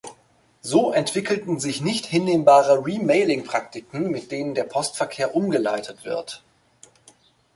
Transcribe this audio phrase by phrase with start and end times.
[0.63, 6.41] So entwickelten sich nicht hinnehmbare Remailing-Praktiken, mit denen der Postverkehr umgeleitet wird.